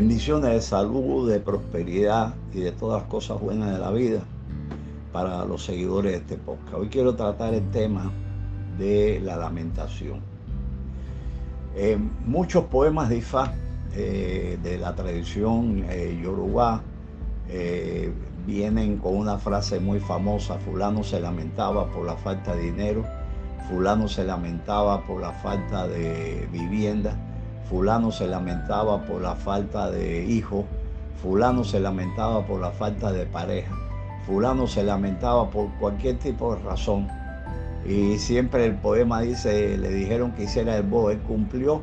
Bendiciones 0.00 0.50
de 0.50 0.62
salud, 0.62 1.30
de 1.30 1.40
prosperidad 1.40 2.34
y 2.54 2.60
de 2.60 2.72
todas 2.72 3.02
las 3.02 3.10
cosas 3.10 3.38
buenas 3.38 3.70
de 3.70 3.78
la 3.78 3.90
vida 3.90 4.22
para 5.12 5.44
los 5.44 5.62
seguidores 5.62 6.12
de 6.12 6.18
este 6.20 6.36
podcast. 6.38 6.72
Hoy 6.72 6.88
quiero 6.88 7.14
tratar 7.16 7.52
el 7.52 7.70
tema 7.70 8.10
de 8.78 9.20
la 9.22 9.36
lamentación. 9.36 10.20
Eh, 11.76 11.98
muchos 12.24 12.64
poemas 12.64 13.10
de 13.10 13.18
Ifá 13.18 13.52
eh, 13.94 14.58
de 14.62 14.78
la 14.78 14.94
tradición 14.94 15.84
eh, 15.90 16.18
yoruba 16.24 16.82
vienen 18.46 18.96
con 18.96 19.14
una 19.18 19.36
frase 19.36 19.80
muy 19.80 20.00
famosa, 20.00 20.58
fulano 20.60 21.04
se 21.04 21.20
lamentaba 21.20 21.90
por 21.90 22.06
la 22.06 22.16
falta 22.16 22.56
de 22.56 22.62
dinero, 22.62 23.04
fulano 23.68 24.08
se 24.08 24.24
lamentaba 24.24 25.06
por 25.06 25.20
la 25.20 25.32
falta 25.32 25.86
de 25.86 26.48
vivienda, 26.50 27.18
fulano 27.70 28.10
se 28.10 28.26
lamentaba 28.26 29.00
por 29.02 29.22
la 29.22 29.36
falta 29.36 29.92
de 29.92 30.24
hijos, 30.24 30.64
fulano 31.22 31.62
se 31.62 31.78
lamentaba 31.78 32.44
por 32.44 32.60
la 32.60 32.72
falta 32.72 33.12
de 33.12 33.26
pareja, 33.26 33.72
fulano 34.26 34.66
se 34.66 34.82
lamentaba 34.82 35.48
por 35.48 35.70
cualquier 35.78 36.18
tipo 36.18 36.56
de 36.56 36.62
razón. 36.62 37.06
Y 37.86 38.18
siempre 38.18 38.66
el 38.66 38.74
poema 38.74 39.20
dice, 39.20 39.78
le 39.78 39.88
dijeron 39.90 40.32
que 40.32 40.42
hiciera 40.42 40.76
el 40.76 40.82
bo, 40.82 41.10
él 41.10 41.20
cumplió 41.20 41.80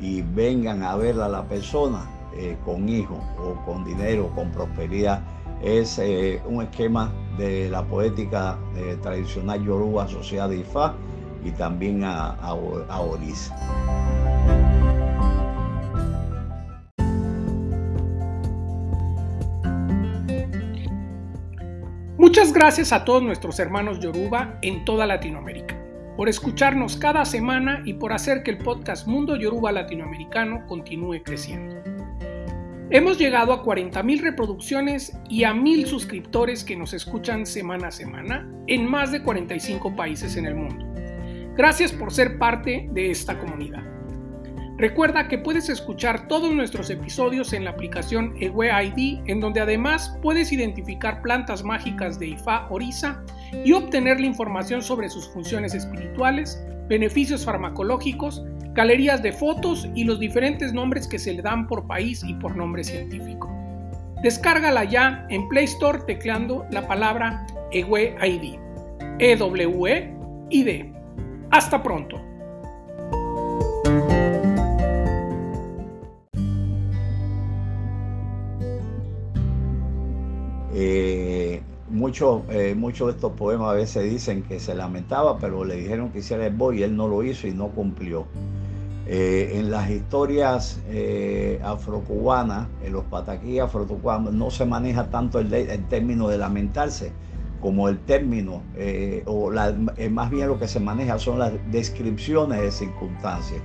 y 0.00 0.22
vengan 0.22 0.84
a 0.84 0.94
verla 0.94 1.26
a 1.26 1.28
la 1.28 1.42
persona 1.42 2.08
eh, 2.36 2.56
con 2.64 2.88
hijos 2.88 3.18
o 3.38 3.54
con 3.66 3.84
dinero, 3.84 4.30
con 4.36 4.52
prosperidad. 4.52 5.20
Es 5.60 5.98
eh, 5.98 6.40
un 6.46 6.62
esquema 6.62 7.12
de 7.36 7.68
la 7.68 7.82
poética 7.82 8.56
eh, 8.76 8.96
tradicional 9.02 9.64
yoruba 9.64 10.04
asociada 10.04 10.52
a 10.52 10.56
Ifá 10.56 10.94
y 11.44 11.50
también 11.50 12.04
a, 12.04 12.36
a. 12.40 14.17
Muchas 22.28 22.52
gracias 22.52 22.92
a 22.92 23.06
todos 23.06 23.22
nuestros 23.22 23.58
hermanos 23.58 24.00
Yoruba 24.00 24.58
en 24.60 24.84
toda 24.84 25.06
Latinoamérica 25.06 25.82
por 26.14 26.28
escucharnos 26.28 26.98
cada 26.98 27.24
semana 27.24 27.80
y 27.86 27.94
por 27.94 28.12
hacer 28.12 28.42
que 28.42 28.50
el 28.50 28.58
podcast 28.58 29.06
Mundo 29.06 29.34
Yoruba 29.34 29.72
Latinoamericano 29.72 30.66
continúe 30.66 31.22
creciendo. 31.24 31.76
Hemos 32.90 33.16
llegado 33.16 33.54
a 33.54 33.64
40.000 33.64 34.20
reproducciones 34.20 35.18
y 35.30 35.44
a 35.44 35.54
1.000 35.54 35.86
suscriptores 35.86 36.64
que 36.64 36.76
nos 36.76 36.92
escuchan 36.92 37.46
semana 37.46 37.88
a 37.88 37.92
semana 37.92 38.46
en 38.66 38.84
más 38.84 39.10
de 39.10 39.22
45 39.22 39.96
países 39.96 40.36
en 40.36 40.44
el 40.44 40.54
mundo. 40.54 40.84
Gracias 41.56 41.92
por 41.92 42.12
ser 42.12 42.36
parte 42.36 42.90
de 42.92 43.10
esta 43.10 43.38
comunidad. 43.38 43.97
Recuerda 44.78 45.26
que 45.26 45.38
puedes 45.38 45.68
escuchar 45.68 46.28
todos 46.28 46.54
nuestros 46.54 46.88
episodios 46.88 47.52
en 47.52 47.64
la 47.64 47.70
aplicación 47.70 48.36
Ewe 48.38 48.70
ID, 48.70 49.18
en 49.26 49.40
donde 49.40 49.60
además 49.60 50.16
puedes 50.22 50.52
identificar 50.52 51.20
plantas 51.20 51.64
mágicas 51.64 52.16
de 52.20 52.28
Ifá 52.28 52.68
Orisa 52.70 53.20
y 53.64 53.72
obtener 53.72 54.20
la 54.20 54.26
información 54.26 54.80
sobre 54.80 55.08
sus 55.08 55.28
funciones 55.30 55.74
espirituales, 55.74 56.64
beneficios 56.86 57.44
farmacológicos, 57.44 58.44
galerías 58.74 59.20
de 59.20 59.32
fotos 59.32 59.88
y 59.96 60.04
los 60.04 60.20
diferentes 60.20 60.72
nombres 60.72 61.08
que 61.08 61.18
se 61.18 61.34
le 61.34 61.42
dan 61.42 61.66
por 61.66 61.88
país 61.88 62.22
y 62.22 62.34
por 62.34 62.54
nombre 62.54 62.84
científico. 62.84 63.52
Descárgala 64.22 64.84
ya 64.84 65.26
en 65.28 65.48
Play 65.48 65.64
Store 65.64 65.98
tecleando 66.06 66.64
la 66.70 66.86
palabra 66.86 67.44
Ewe 67.72 68.14
ID. 68.24 68.60
E-W-E-I-D. 69.18 70.92
Hasta 71.50 71.82
pronto. 71.82 72.27
Eh, 80.80 81.60
muchos, 81.90 82.42
eh, 82.50 82.76
de 82.76 83.10
estos 83.10 83.32
poemas 83.32 83.70
a 83.70 83.72
veces 83.72 84.08
dicen 84.08 84.44
que 84.44 84.60
se 84.60 84.76
lamentaba, 84.76 85.36
pero 85.38 85.64
le 85.64 85.74
dijeron 85.74 86.10
que 86.10 86.20
hiciera 86.20 86.46
el 86.46 86.54
boy 86.54 86.78
y 86.78 86.82
él 86.84 86.96
no 86.96 87.08
lo 87.08 87.24
hizo 87.24 87.48
y 87.48 87.52
no 87.52 87.70
cumplió. 87.70 88.26
Eh, 89.08 89.58
en 89.58 89.72
las 89.72 89.90
historias 89.90 90.80
eh, 90.88 91.60
afrocubanas, 91.64 92.68
en 92.84 92.92
los 92.92 93.04
pataquí 93.06 93.58
afrocubanos, 93.58 94.32
no 94.32 94.52
se 94.52 94.66
maneja 94.66 95.10
tanto 95.10 95.40
el, 95.40 95.50
término 95.88 96.28
de 96.28 96.38
lamentarse 96.38 97.10
como 97.60 97.88
el 97.88 97.98
término, 97.98 98.62
eh, 98.76 99.24
o 99.26 99.50
más 100.10 100.30
bien 100.30 100.46
lo 100.46 100.60
que 100.60 100.68
se 100.68 100.78
maneja 100.78 101.18
son 101.18 101.40
las 101.40 101.52
descripciones 101.72 102.60
de 102.60 102.70
circunstancias, 102.70 103.60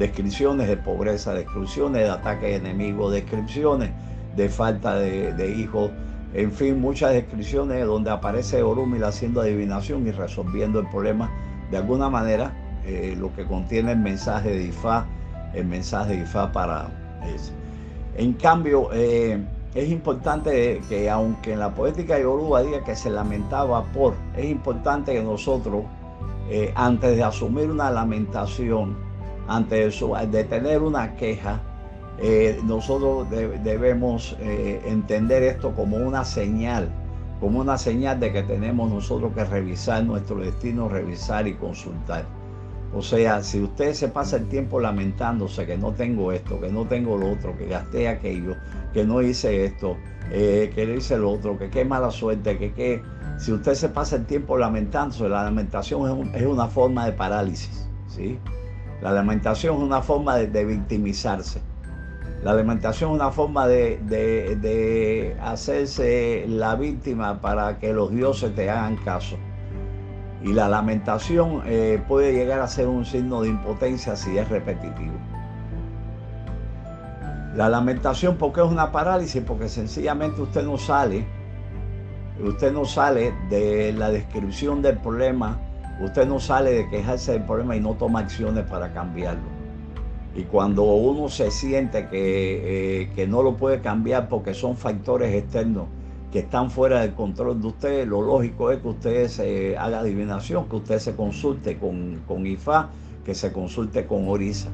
descripciones 0.00 0.66
de 0.66 0.78
pobreza, 0.78 1.32
descripciones 1.32 2.02
de 2.02 2.10
ataques 2.10 2.58
enemigos, 2.58 3.12
descripciones 3.12 3.90
de 4.34 4.48
falta 4.48 4.98
de 4.98 5.54
hijos, 5.56 5.92
en 6.36 6.52
fin, 6.52 6.78
muchas 6.78 7.14
descripciones 7.14 7.86
donde 7.86 8.10
aparece 8.10 8.62
Orumil 8.62 9.02
haciendo 9.04 9.40
adivinación 9.40 10.06
y 10.06 10.10
resolviendo 10.10 10.80
el 10.80 10.86
problema 10.88 11.30
de 11.70 11.78
alguna 11.78 12.10
manera, 12.10 12.52
eh, 12.84 13.14
lo 13.18 13.32
que 13.34 13.46
contiene 13.46 13.92
el 13.92 13.98
mensaje 13.98 14.50
de 14.50 14.64
Ifá, 14.64 15.06
el 15.54 15.64
mensaje 15.64 16.14
de 16.14 16.22
Ifá 16.24 16.52
para 16.52 16.90
eso. 17.34 17.52
En 18.18 18.34
cambio, 18.34 18.90
eh, 18.92 19.42
es 19.74 19.88
importante 19.88 20.82
que 20.90 21.08
aunque 21.08 21.54
en 21.54 21.60
la 21.60 21.74
poética 21.74 22.18
yoruba 22.18 22.62
diga 22.62 22.84
que 22.84 22.94
se 22.94 23.08
lamentaba 23.08 23.82
por, 23.84 24.12
es 24.36 24.44
importante 24.44 25.14
que 25.14 25.22
nosotros, 25.22 25.84
eh, 26.50 26.70
antes 26.74 27.16
de 27.16 27.24
asumir 27.24 27.70
una 27.70 27.90
lamentación, 27.90 28.94
antes 29.48 30.00
de 30.30 30.44
tener 30.44 30.82
una 30.82 31.16
queja, 31.16 31.62
eh, 32.18 32.60
nosotros 32.64 33.28
de, 33.30 33.58
debemos 33.58 34.36
eh, 34.40 34.80
entender 34.86 35.42
esto 35.42 35.74
como 35.74 35.96
una 35.98 36.24
señal, 36.24 36.88
como 37.40 37.60
una 37.60 37.76
señal 37.76 38.18
de 38.20 38.32
que 38.32 38.42
tenemos 38.42 38.90
nosotros 38.90 39.32
que 39.34 39.44
revisar 39.44 40.02
nuestro 40.04 40.36
destino, 40.38 40.88
revisar 40.88 41.46
y 41.46 41.54
consultar. 41.54 42.24
O 42.94 43.02
sea, 43.02 43.42
si 43.42 43.60
usted 43.62 43.92
se 43.92 44.08
pasa 44.08 44.36
el 44.36 44.48
tiempo 44.48 44.80
lamentándose 44.80 45.66
que 45.66 45.76
no 45.76 45.92
tengo 45.92 46.32
esto, 46.32 46.58
que 46.58 46.70
no 46.70 46.86
tengo 46.86 47.18
lo 47.18 47.32
otro, 47.32 47.56
que 47.58 47.66
gasté 47.66 48.08
aquello, 48.08 48.54
que 48.94 49.04
no 49.04 49.20
hice 49.20 49.66
esto, 49.66 49.98
eh, 50.30 50.72
que 50.74 50.84
hice 50.96 51.18
lo 51.18 51.32
otro, 51.32 51.58
que 51.58 51.68
qué 51.68 51.84
mala 51.84 52.10
suerte, 52.10 52.56
que 52.56 52.72
qué... 52.72 53.02
Si 53.36 53.52
usted 53.52 53.74
se 53.74 53.90
pasa 53.90 54.16
el 54.16 54.24
tiempo 54.24 54.56
lamentándose, 54.56 55.28
la 55.28 55.44
lamentación 55.44 56.06
es, 56.06 56.12
un, 56.12 56.34
es 56.34 56.46
una 56.46 56.68
forma 56.68 57.04
de 57.04 57.12
parálisis, 57.12 57.86
¿sí? 58.08 58.38
La 59.02 59.12
lamentación 59.12 59.76
es 59.76 59.82
una 59.82 60.00
forma 60.00 60.38
de 60.38 60.64
victimizarse. 60.64 61.60
La 62.46 62.54
lamentación 62.54 63.10
es 63.10 63.16
una 63.16 63.32
forma 63.32 63.66
de, 63.66 63.98
de, 64.04 64.54
de, 64.54 65.36
hacerse 65.42 66.44
la 66.46 66.76
víctima 66.76 67.40
para 67.40 67.80
que 67.80 67.92
los 67.92 68.12
dioses 68.12 68.54
te 68.54 68.70
hagan 68.70 68.94
caso. 68.98 69.36
Y 70.44 70.52
la 70.52 70.68
lamentación 70.68 71.62
eh, 71.66 72.00
puede 72.06 72.32
llegar 72.32 72.60
a 72.60 72.68
ser 72.68 72.86
un 72.86 73.04
signo 73.04 73.42
de 73.42 73.48
impotencia 73.48 74.14
si 74.14 74.38
es 74.38 74.48
repetitivo. 74.48 75.16
La 77.56 77.68
lamentación, 77.68 78.36
¿por 78.36 78.52
qué 78.52 78.60
es 78.60 78.68
una 78.68 78.92
parálisis? 78.92 79.42
Porque 79.44 79.68
sencillamente 79.68 80.40
usted 80.40 80.62
no 80.62 80.78
sale, 80.78 81.26
usted 82.40 82.72
no 82.72 82.84
sale 82.84 83.34
de 83.50 83.92
la 83.92 84.12
descripción 84.12 84.82
del 84.82 84.98
problema, 84.98 85.58
usted 86.00 86.28
no 86.28 86.38
sale 86.38 86.74
de 86.74 86.88
quejarse 86.90 87.32
del 87.32 87.42
problema 87.42 87.74
y 87.74 87.80
no 87.80 87.94
toma 87.94 88.20
acciones 88.20 88.64
para 88.70 88.92
cambiarlo. 88.92 89.55
Y 90.36 90.42
cuando 90.42 90.82
uno 90.82 91.30
se 91.30 91.50
siente 91.50 92.08
que, 92.08 93.02
eh, 93.02 93.10
que, 93.14 93.26
no 93.26 93.42
lo 93.42 93.56
puede 93.56 93.80
cambiar 93.80 94.28
porque 94.28 94.52
son 94.52 94.76
factores 94.76 95.34
externos 95.34 95.86
que 96.30 96.40
están 96.40 96.70
fuera 96.70 97.00
del 97.00 97.14
control 97.14 97.62
de 97.62 97.68
usted, 97.68 98.06
lo 98.06 98.20
lógico 98.20 98.70
es 98.70 98.80
que 98.82 98.88
usted 98.88 99.28
se 99.28 99.78
haga 99.78 100.00
adivinación, 100.00 100.68
que 100.68 100.76
usted 100.76 100.98
se 100.98 101.16
consulte 101.16 101.78
con, 101.78 102.20
con 102.28 102.46
IFA, 102.46 102.90
que 103.24 103.34
se 103.34 103.50
consulte 103.50 104.04
con 104.04 104.28
Orisa. 104.28 104.68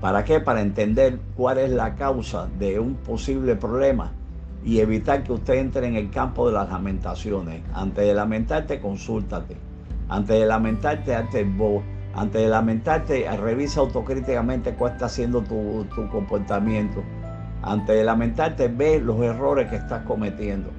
¿Para 0.00 0.24
qué? 0.24 0.40
Para 0.40 0.62
entender 0.62 1.20
cuál 1.36 1.58
es 1.58 1.70
la 1.70 1.94
causa 1.94 2.48
de 2.58 2.80
un 2.80 2.94
posible 2.94 3.56
problema 3.56 4.12
y 4.64 4.78
evitar 4.80 5.22
que 5.24 5.32
usted 5.32 5.54
entre 5.54 5.88
en 5.88 5.96
el 5.96 6.08
campo 6.08 6.46
de 6.46 6.54
las 6.54 6.70
lamentaciones. 6.70 7.60
Antes 7.74 8.06
de 8.06 8.14
lamentarte, 8.14 8.80
consúltate. 8.80 9.58
Antes 10.08 10.40
de 10.40 10.46
lamentarte, 10.46 11.14
hazte 11.14 11.40
el 11.40 11.50
voz 11.50 11.82
antes 12.14 12.42
de 12.42 12.48
lamentarte, 12.48 13.30
revisa 13.36 13.80
autocríticamente 13.80 14.74
cuál 14.74 14.92
está 14.92 15.06
haciendo 15.06 15.42
tu, 15.42 15.84
tu, 15.94 16.08
comportamiento. 16.08 17.02
Antes 17.62 17.96
de 17.96 18.04
lamentarte, 18.04 18.68
ve 18.68 19.00
los 19.00 19.20
errores 19.20 19.68
que 19.68 19.76
estás 19.76 20.04
cometiendo. 20.04 20.70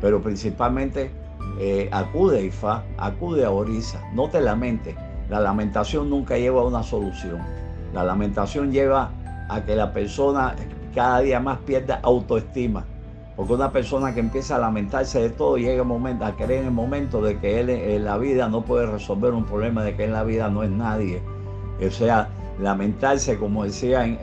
Pero 0.00 0.20
principalmente, 0.20 1.10
eh, 1.58 1.88
acude 1.92 2.38
a 2.38 2.42
IFA, 2.42 2.84
acude 2.98 3.44
a 3.44 3.50
Orisa. 3.50 4.02
No 4.12 4.28
te 4.28 4.40
lamentes. 4.40 4.94
La 5.30 5.40
lamentación 5.40 6.10
nunca 6.10 6.36
lleva 6.36 6.60
a 6.60 6.64
una 6.64 6.82
solución. 6.82 7.38
La 7.94 8.04
lamentación 8.04 8.70
lleva 8.70 9.10
a 9.48 9.64
que 9.64 9.76
la 9.76 9.92
persona 9.92 10.54
cada 10.94 11.20
día 11.20 11.40
más 11.40 11.58
pierda 11.60 12.00
autoestima. 12.02 12.84
Porque 13.36 13.52
una 13.52 13.72
persona 13.72 14.14
que 14.14 14.20
empieza 14.20 14.56
a 14.56 14.58
lamentarse 14.58 15.20
de 15.20 15.30
todo 15.30 15.56
llega 15.56 15.82
un 15.82 15.88
momento, 15.88 16.24
a 16.24 16.36
creer 16.36 16.60
en 16.60 16.66
el 16.66 16.72
momento 16.72 17.20
de 17.20 17.38
que 17.38 17.60
él 17.60 17.68
en 17.68 18.04
la 18.04 18.16
vida 18.16 18.48
no 18.48 18.64
puede 18.64 18.86
resolver 18.86 19.32
un 19.32 19.44
problema, 19.44 19.82
de 19.82 19.96
que 19.96 20.04
en 20.04 20.12
la 20.12 20.22
vida 20.22 20.48
no 20.48 20.62
es 20.62 20.70
nadie. 20.70 21.20
O 21.84 21.90
sea, 21.90 22.28
lamentarse, 22.60 23.36
como 23.36 23.64
decía 23.64 24.04
en, 24.04 24.18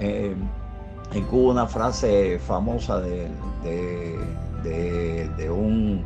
en 1.14 1.26
Cuba 1.26 1.52
una 1.52 1.68
frase 1.68 2.40
famosa 2.40 3.02
de, 3.02 3.28
de, 4.64 5.50
un 5.50 6.04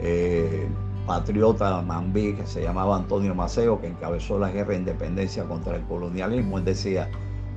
eh, 0.00 0.66
patriota 1.06 1.82
mambí 1.82 2.34
que 2.34 2.46
se 2.46 2.62
llamaba 2.62 2.96
Antonio 2.96 3.34
Maceo, 3.34 3.80
que 3.80 3.88
encabezó 3.88 4.38
la 4.38 4.50
guerra 4.50 4.70
de 4.70 4.78
independencia 4.78 5.44
contra 5.44 5.76
el 5.76 5.82
colonialismo. 5.82 6.58
Él 6.58 6.64
decía, 6.64 7.10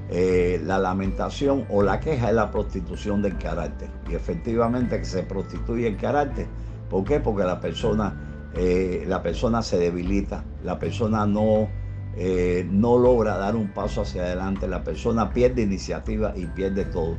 eh, 0.10 0.62
la 0.64 0.78
lamentación 0.78 1.66
o 1.70 1.82
la 1.82 2.00
queja 2.00 2.30
es 2.30 2.36
la 2.36 2.52
prostitución 2.52 3.22
del 3.22 3.38
carácter. 3.38 3.90
Y 4.10 4.16
efectivamente 4.16 5.00
que 5.00 5.06
se 5.06 5.24
prostituye 5.24 5.88
el 5.88 5.98
carácter. 5.98 6.48
¿Por 6.90 7.04
qué? 7.04 7.20
Porque 7.20 7.44
la 7.44 7.60
persona, 7.60 8.16
eh, 8.56 9.04
la 9.08 9.24
persona 9.24 9.64
se 9.64 9.80
debilita, 9.80 10.44
la 10.64 10.78
persona 10.78 11.26
no, 11.26 11.68
eh, 12.16 12.68
no 12.70 13.00
logra 13.00 13.38
dar 13.38 13.56
un 13.56 13.74
paso 13.74 14.02
hacia 14.02 14.24
adelante, 14.24 14.68
la 14.68 14.84
persona 14.84 15.32
pierde 15.32 15.64
iniciativa 15.64 16.34
y 16.36 16.46
pierde 16.46 16.86
todo. 16.86 17.18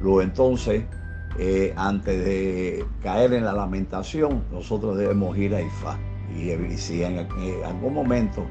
Luego 0.00 0.22
entonces, 0.22 0.84
antes 1.76 2.24
de 2.24 2.84
caer 3.02 3.32
en 3.32 3.44
la 3.44 3.52
lamentación, 3.52 4.44
nosotros 4.52 4.96
debemos 4.98 5.36
ir 5.36 5.54
a 5.54 5.62
IFA. 5.62 5.98
Y, 6.36 6.50
y 6.52 6.76
si 6.76 7.02
en 7.02 7.18
algún 7.64 7.94
momento 7.94 8.46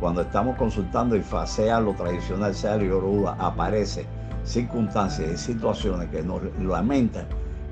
cuando 0.00 0.22
estamos 0.22 0.56
consultando 0.56 1.14
IFA, 1.14 1.46
sea 1.46 1.80
lo 1.80 1.92
tradicional, 1.92 2.54
sea 2.54 2.76
lo 2.76 2.84
yoruba, 2.84 3.36
aparece 3.38 4.06
circunstancias 4.44 5.30
y 5.30 5.36
situaciones 5.36 6.08
que 6.08 6.22
nos 6.22 6.40
lamentan, 6.58 7.26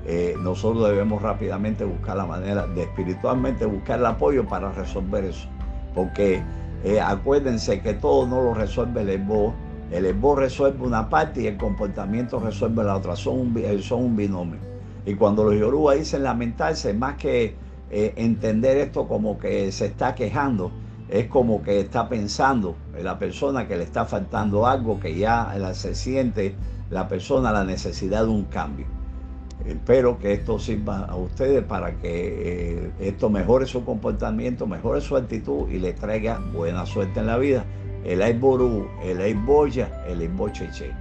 eh, 0.05 0.35
nosotros 0.39 0.89
debemos 0.89 1.21
rápidamente 1.21 1.83
buscar 1.83 2.17
la 2.17 2.25
manera 2.25 2.65
de 2.67 2.83
espiritualmente 2.83 3.65
buscar 3.65 3.99
el 3.99 4.05
apoyo 4.05 4.47
para 4.47 4.71
resolver 4.71 5.25
eso. 5.25 5.47
Porque 5.93 6.41
eh, 6.83 6.99
acuérdense 6.99 7.81
que 7.81 7.93
todo 7.93 8.27
no 8.27 8.41
lo 8.41 8.53
resuelve 8.53 9.01
el 9.01 9.09
EBO. 9.09 9.53
El 9.91 10.05
EBO 10.05 10.35
resuelve 10.35 10.85
una 10.85 11.09
parte 11.09 11.41
y 11.41 11.47
el 11.47 11.57
comportamiento 11.57 12.39
resuelve 12.39 12.83
la 12.83 12.95
otra. 12.95 13.15
Son 13.15 13.39
un, 13.39 13.57
eh, 13.57 13.79
son 13.81 14.03
un 14.05 14.15
binomio. 14.15 14.59
Y 15.05 15.15
cuando 15.15 15.43
los 15.43 15.55
yoruba 15.55 15.95
dicen 15.95 16.23
lamentarse, 16.23 16.93
más 16.93 17.15
que 17.15 17.55
entender 17.91 18.77
esto 18.77 19.07
como 19.07 19.39
que 19.39 19.71
se 19.71 19.87
está 19.87 20.13
quejando, 20.13 20.71
es 21.09 21.27
como 21.27 21.63
que 21.63 21.79
está 21.79 22.07
pensando 22.07 22.75
en 22.95 23.03
la 23.03 23.17
persona 23.17 23.67
que 23.67 23.77
le 23.77 23.83
está 23.83 24.05
faltando 24.05 24.67
algo, 24.67 24.99
que 24.99 25.17
ya 25.17 25.53
se 25.73 25.95
siente 25.95 26.55
la 26.89 27.07
persona 27.07 27.51
la 27.51 27.63
necesidad 27.63 28.23
de 28.23 28.29
un 28.29 28.43
cambio. 28.45 28.85
Espero 29.65 30.19
que 30.19 30.33
esto 30.33 30.57
sirva 30.57 31.05
a 31.05 31.15
ustedes 31.15 31.63
para 31.63 31.91
que 31.97 32.85
eh, 32.85 32.91
esto 32.99 33.29
mejore 33.29 33.65
su 33.65 33.83
comportamiento, 33.83 34.65
mejore 34.65 35.01
su 35.01 35.17
actitud 35.17 35.69
y 35.69 35.79
le 35.79 35.93
traiga 35.93 36.39
buena 36.53 36.85
suerte 36.85 37.19
en 37.19 37.27
la 37.27 37.37
vida. 37.37 37.65
El 38.05 38.21
Aiboru, 38.21 38.87
el 39.03 39.19
Aiboya, 39.19 40.05
el 40.07 40.21
Aibocheche. 40.21 40.91